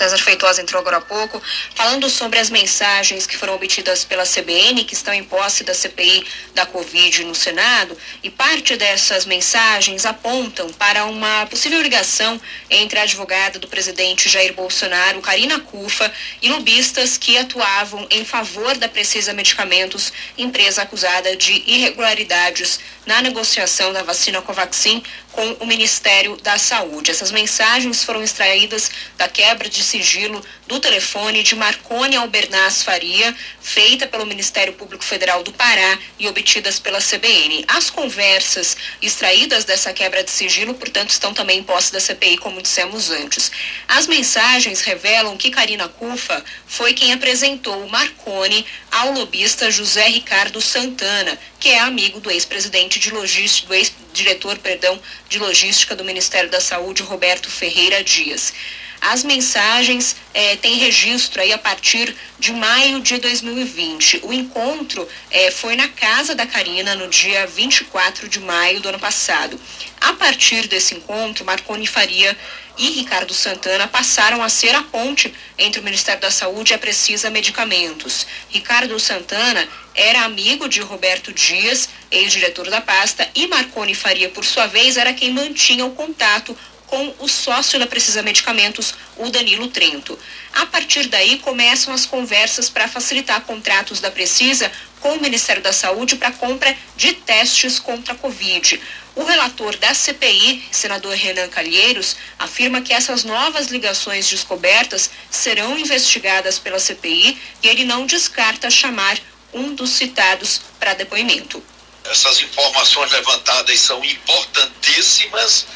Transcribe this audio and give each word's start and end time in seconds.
César 0.00 0.16
Feitosa 0.16 0.62
entrou 0.62 0.80
agora 0.80 0.96
há 0.96 1.00
pouco, 1.02 1.42
falando 1.74 2.08
sobre 2.08 2.38
as 2.38 2.48
mensagens 2.48 3.26
que 3.26 3.36
foram 3.36 3.54
obtidas 3.54 4.02
pela 4.02 4.24
CBN, 4.24 4.82
que 4.84 4.94
estão 4.94 5.12
em 5.12 5.22
posse 5.22 5.62
da 5.62 5.74
CPI 5.74 6.24
da 6.54 6.64
Covid 6.64 7.22
no 7.24 7.34
Senado, 7.34 7.94
e 8.22 8.30
parte 8.30 8.78
dessas 8.78 9.26
mensagens 9.26 10.06
apontam 10.06 10.72
para 10.72 11.04
uma 11.04 11.44
possível 11.44 11.82
ligação 11.82 12.40
entre 12.70 12.98
a 12.98 13.02
advogada 13.02 13.58
do 13.58 13.68
presidente 13.68 14.26
Jair 14.26 14.54
Bolsonaro, 14.54 15.20
Karina 15.20 15.60
Cufa, 15.60 16.10
e 16.40 16.48
lobistas 16.48 17.18
que 17.18 17.36
atuavam 17.36 18.06
em 18.10 18.24
favor 18.24 18.78
da 18.78 18.88
Precisa 18.88 19.34
Medicamentos, 19.34 20.14
empresa 20.38 20.80
acusada 20.80 21.36
de 21.36 21.62
irregularidades 21.66 22.80
na 23.04 23.20
negociação 23.20 23.92
da 23.92 24.02
vacina 24.02 24.40
Covaxin 24.40 25.02
com 25.32 25.52
o 25.60 25.66
Ministério 25.66 26.36
da 26.36 26.56
Saúde. 26.58 27.10
Essas 27.10 27.30
mensagens 27.30 28.02
foram 28.02 28.22
extraídas 28.22 28.90
da 29.16 29.28
quebra 29.28 29.68
de 29.68 29.82
sigilo 29.90 30.40
do 30.68 30.78
telefone 30.78 31.42
de 31.42 31.56
Marconi 31.56 32.14
Albernaz 32.14 32.82
Faria, 32.82 33.34
feita 33.60 34.06
pelo 34.06 34.24
Ministério 34.24 34.72
Público 34.74 35.02
Federal 35.02 35.42
do 35.42 35.52
Pará 35.52 35.98
e 36.16 36.28
obtidas 36.28 36.78
pela 36.78 37.00
CBN. 37.00 37.64
As 37.66 37.90
conversas 37.90 38.76
extraídas 39.02 39.64
dessa 39.64 39.92
quebra 39.92 40.22
de 40.22 40.30
sigilo, 40.30 40.74
portanto, 40.74 41.10
estão 41.10 41.34
também 41.34 41.58
em 41.58 41.62
posse 41.64 41.92
da 41.92 41.98
CPI, 41.98 42.38
como 42.38 42.62
dissemos 42.62 43.10
antes. 43.10 43.50
As 43.88 44.06
mensagens 44.06 44.80
revelam 44.82 45.36
que 45.36 45.50
Karina 45.50 45.88
Cufa 45.88 46.44
foi 46.66 46.94
quem 46.94 47.12
apresentou 47.12 47.88
Marconi 47.88 48.64
ao 48.92 49.12
lobista 49.12 49.70
José 49.70 50.06
Ricardo 50.06 50.60
Santana, 50.60 51.36
que 51.58 51.68
é 51.68 51.80
amigo 51.80 52.20
do 52.20 52.30
ex-presidente 52.30 53.00
de 53.00 53.10
logística, 53.10 53.66
do 53.66 53.74
ex-diretor, 53.74 54.56
perdão, 54.58 55.00
de 55.28 55.38
logística 55.38 55.96
do 55.96 56.04
Ministério 56.04 56.48
da 56.48 56.60
Saúde, 56.60 57.02
Roberto 57.02 57.50
Ferreira 57.50 58.04
Dias. 58.04 58.52
As 59.00 59.24
mensagens 59.24 60.14
eh, 60.34 60.56
têm 60.56 60.76
registro 60.76 61.40
aí 61.40 61.52
a 61.52 61.58
partir 61.58 62.14
de 62.38 62.52
maio 62.52 63.00
de 63.00 63.16
2020. 63.18 64.20
O 64.24 64.32
encontro 64.32 65.08
eh, 65.30 65.50
foi 65.50 65.74
na 65.74 65.88
casa 65.88 66.34
da 66.34 66.46
Karina 66.46 66.94
no 66.94 67.08
dia 67.08 67.46
24 67.46 68.28
de 68.28 68.40
maio 68.40 68.80
do 68.80 68.90
ano 68.90 68.98
passado. 68.98 69.58
A 70.00 70.12
partir 70.12 70.66
desse 70.68 70.94
encontro, 70.94 71.44
Marconi 71.44 71.86
Faria 71.86 72.36
e 72.76 72.90
Ricardo 72.90 73.34
Santana 73.34 73.86
passaram 73.88 74.42
a 74.42 74.48
ser 74.48 74.74
a 74.74 74.82
ponte 74.82 75.32
entre 75.58 75.80
o 75.80 75.84
Ministério 75.84 76.20
da 76.20 76.30
Saúde 76.30 76.72
e 76.72 76.74
a 76.74 76.78
Precisa 76.78 77.30
Medicamentos. 77.30 78.26
Ricardo 78.48 78.98
Santana 79.00 79.66
era 79.94 80.22
amigo 80.22 80.68
de 80.68 80.80
Roberto 80.80 81.32
Dias, 81.32 81.88
ex-diretor 82.10 82.70
da 82.70 82.80
pasta, 82.80 83.28
e 83.34 83.46
Marconi 83.46 83.94
Faria, 83.94 84.30
por 84.30 84.44
sua 84.44 84.66
vez, 84.66 84.96
era 84.96 85.12
quem 85.12 85.30
mantinha 85.30 85.84
o 85.84 85.90
contato 85.90 86.56
com 86.90 87.14
o 87.20 87.28
sócio 87.28 87.78
da 87.78 87.86
Precisa 87.86 88.20
Medicamentos, 88.20 88.94
o 89.16 89.30
Danilo 89.30 89.68
Trento. 89.68 90.18
A 90.52 90.66
partir 90.66 91.06
daí 91.06 91.38
começam 91.38 91.94
as 91.94 92.04
conversas 92.04 92.68
para 92.68 92.88
facilitar 92.88 93.40
contratos 93.42 94.00
da 94.00 94.10
Precisa 94.10 94.70
com 94.98 95.14
o 95.14 95.22
Ministério 95.22 95.62
da 95.62 95.72
Saúde 95.72 96.16
para 96.16 96.32
compra 96.32 96.76
de 96.96 97.12
testes 97.12 97.78
contra 97.78 98.12
a 98.12 98.16
Covid. 98.16 98.80
O 99.14 99.22
relator 99.22 99.76
da 99.76 99.94
CPI, 99.94 100.68
senador 100.72 101.14
Renan 101.14 101.48
Calheiros, 101.48 102.16
afirma 102.38 102.82
que 102.82 102.92
essas 102.92 103.22
novas 103.22 103.68
ligações 103.68 104.28
descobertas 104.28 105.10
serão 105.30 105.78
investigadas 105.78 106.58
pela 106.58 106.80
CPI 106.80 107.40
e 107.62 107.68
ele 107.68 107.84
não 107.84 108.04
descarta 108.04 108.68
chamar 108.68 109.16
um 109.52 109.74
dos 109.74 109.90
citados 109.90 110.60
para 110.78 110.94
depoimento. 110.94 111.62
Essas 112.04 112.40
informações 112.40 113.12
levantadas 113.12 113.78
são 113.78 114.04
importantíssimas 114.04 115.66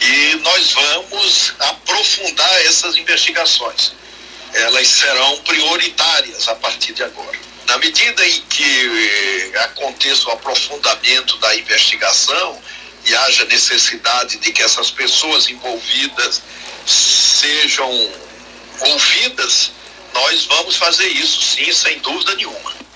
e 0.00 0.34
nós 0.36 0.72
vamos 0.72 1.52
aprofundar 1.58 2.66
essas 2.66 2.96
investigações. 2.96 3.92
Elas 4.52 4.88
serão 4.88 5.38
prioritárias 5.38 6.48
a 6.48 6.54
partir 6.56 6.92
de 6.92 7.02
agora. 7.02 7.38
Na 7.66 7.78
medida 7.78 8.26
em 8.26 8.40
que 8.42 9.52
eh, 9.54 9.58
aconteça 9.64 10.28
o 10.28 10.32
aprofundamento 10.32 11.36
da 11.36 11.54
investigação 11.54 12.60
e 13.04 13.14
haja 13.14 13.44
necessidade 13.44 14.38
de 14.38 14.52
que 14.52 14.62
essas 14.62 14.90
pessoas 14.90 15.48
envolvidas 15.48 16.42
sejam 16.86 18.12
ouvidas, 18.80 19.70
nós 20.12 20.46
vamos 20.46 20.76
fazer 20.76 21.06
isso 21.08 21.40
sim, 21.42 21.72
sem 21.72 21.98
dúvida 22.00 22.34
nenhuma. 22.34 22.89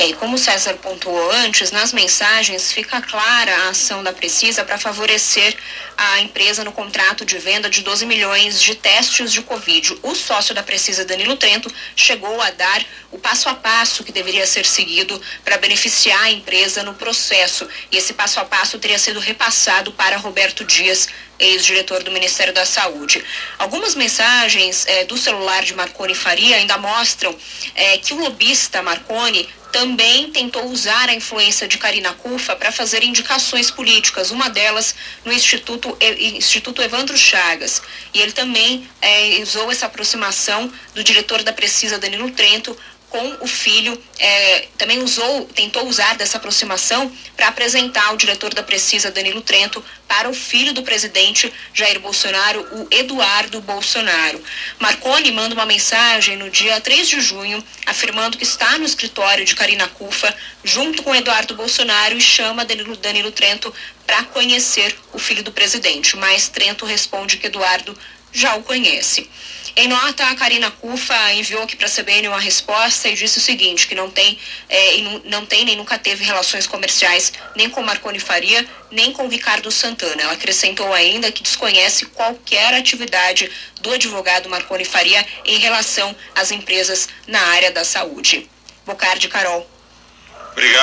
É, 0.00 0.14
como 0.14 0.36
o 0.36 0.38
César 0.38 0.72
pontuou 0.78 1.30
antes, 1.30 1.70
nas 1.72 1.92
mensagens 1.92 2.72
fica 2.72 3.02
clara 3.02 3.54
a 3.54 3.68
ação 3.68 4.02
da 4.02 4.14
Precisa 4.14 4.64
para 4.64 4.78
favorecer 4.78 5.54
a 5.94 6.22
empresa 6.22 6.64
no 6.64 6.72
contrato 6.72 7.22
de 7.22 7.36
venda 7.36 7.68
de 7.68 7.82
12 7.82 8.06
milhões 8.06 8.62
de 8.62 8.74
testes 8.74 9.30
de 9.30 9.42
Covid. 9.42 9.98
O 10.02 10.14
sócio 10.14 10.54
da 10.54 10.62
Precisa, 10.62 11.04
Danilo 11.04 11.36
Trento, 11.36 11.70
chegou 11.94 12.40
a 12.40 12.50
dar 12.50 12.82
o 13.12 13.18
passo 13.18 13.50
a 13.50 13.54
passo 13.54 14.02
que 14.02 14.10
deveria 14.10 14.46
ser 14.46 14.64
seguido 14.64 15.20
para 15.44 15.58
beneficiar 15.58 16.22
a 16.22 16.30
empresa 16.30 16.82
no 16.82 16.94
processo. 16.94 17.68
E 17.92 17.98
esse 17.98 18.14
passo 18.14 18.40
a 18.40 18.44
passo 18.46 18.78
teria 18.78 18.98
sido 18.98 19.20
repassado 19.20 19.92
para 19.92 20.16
Roberto 20.16 20.64
Dias, 20.64 21.08
ex-diretor 21.38 22.02
do 22.02 22.10
Ministério 22.10 22.54
da 22.54 22.64
Saúde. 22.64 23.22
Algumas 23.58 23.94
mensagens 23.94 24.86
é, 24.86 25.04
do 25.04 25.18
celular 25.18 25.62
de 25.62 25.74
Marconi 25.74 26.14
Faria 26.14 26.56
ainda 26.56 26.78
mostram 26.78 27.36
é, 27.74 27.98
que 27.98 28.14
o 28.14 28.18
lobista 28.18 28.82
Marconi 28.82 29.46
também 29.72 30.30
tentou 30.30 30.66
usar 30.66 31.08
a 31.08 31.14
influência 31.14 31.66
de 31.66 31.78
Karina 31.78 32.12
Cufa 32.12 32.56
para 32.56 32.70
fazer 32.70 33.02
indicações 33.02 33.70
políticas, 33.70 34.30
uma 34.30 34.48
delas 34.50 34.94
no 35.24 35.32
Instituto, 35.32 35.96
Instituto 36.18 36.82
Evandro 36.82 37.16
Chagas. 37.16 37.82
E 38.12 38.20
ele 38.20 38.32
também 38.32 38.88
é, 39.00 39.38
usou 39.42 39.70
essa 39.70 39.86
aproximação 39.86 40.72
do 40.94 41.02
diretor 41.02 41.42
da 41.42 41.52
Precisa, 41.52 41.98
Danilo 41.98 42.30
Trento, 42.30 42.76
com 43.10 43.36
o 43.40 43.46
filho, 43.46 44.00
é, 44.18 44.68
também 44.78 45.02
usou, 45.02 45.44
tentou 45.46 45.86
usar 45.86 46.16
dessa 46.16 46.38
aproximação 46.38 47.12
para 47.36 47.48
apresentar 47.48 48.14
o 48.14 48.16
diretor 48.16 48.54
da 48.54 48.62
Precisa, 48.62 49.10
Danilo 49.10 49.42
Trento, 49.42 49.84
para 50.06 50.28
o 50.28 50.34
filho 50.34 50.72
do 50.72 50.82
presidente 50.82 51.52
Jair 51.74 52.00
Bolsonaro, 52.00 52.60
o 52.72 52.88
Eduardo 52.90 53.60
Bolsonaro. 53.60 54.42
Marconi 54.78 55.32
manda 55.32 55.54
uma 55.54 55.66
mensagem 55.66 56.36
no 56.36 56.48
dia 56.50 56.80
3 56.80 57.08
de 57.08 57.20
junho, 57.20 57.62
afirmando 57.84 58.38
que 58.38 58.44
está 58.44 58.78
no 58.78 58.84
escritório 58.84 59.44
de 59.44 59.54
Karina 59.56 59.88
Cufa, 59.88 60.34
junto 60.62 61.02
com 61.02 61.14
Eduardo 61.14 61.54
Bolsonaro, 61.54 62.16
e 62.16 62.20
chama 62.20 62.64
Danilo, 62.64 62.96
Danilo 62.96 63.32
Trento 63.32 63.74
para 64.06 64.22
conhecer 64.24 64.96
o 65.12 65.18
filho 65.18 65.42
do 65.42 65.52
presidente. 65.52 66.16
Mas 66.16 66.48
Trento 66.48 66.84
responde 66.84 67.36
que 67.36 67.46
Eduardo 67.46 67.96
já 68.32 68.54
o 68.56 68.62
conhece. 68.62 69.28
Em 69.76 69.86
nota, 69.86 70.24
a 70.26 70.34
Karina 70.34 70.70
Cufa 70.70 71.32
enviou 71.32 71.62
aqui 71.62 71.76
para 71.76 71.86
a 71.86 71.90
CBN 71.90 72.28
uma 72.28 72.40
resposta 72.40 73.08
e 73.08 73.14
disse 73.14 73.38
o 73.38 73.40
seguinte, 73.40 73.86
que 73.86 73.94
não 73.94 74.10
tem, 74.10 74.38
é, 74.68 74.96
não 75.24 75.46
tem 75.46 75.64
nem 75.64 75.76
nunca 75.76 75.96
teve 75.98 76.24
relações 76.24 76.66
comerciais 76.66 77.32
nem 77.54 77.70
com 77.70 77.80
Marconi 77.82 78.18
Faria, 78.18 78.66
nem 78.90 79.12
com 79.12 79.28
Ricardo 79.28 79.70
Santana. 79.70 80.22
Ela 80.22 80.32
acrescentou 80.32 80.92
ainda 80.92 81.30
que 81.30 81.42
desconhece 81.42 82.06
qualquer 82.06 82.74
atividade 82.74 83.50
do 83.80 83.92
advogado 83.92 84.50
Marconi 84.50 84.84
Faria 84.84 85.24
em 85.44 85.58
relação 85.58 86.14
às 86.34 86.50
empresas 86.50 87.08
na 87.26 87.40
área 87.40 87.70
da 87.70 87.84
saúde. 87.84 88.50
Bocardi, 88.84 89.28
Carol. 89.28 89.68
Obrigado. 90.52 90.80